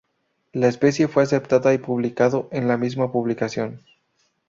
La 0.51 0.67
especie 0.67 1.07
fue 1.07 1.21
aceptada 1.21 1.75
y 1.75 1.77
publicado 1.77 2.49
en 2.51 2.67
la 2.67 2.75
misma 2.75 3.11
publicación. 3.11 3.83